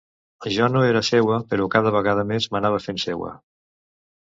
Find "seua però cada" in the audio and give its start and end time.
1.09-1.93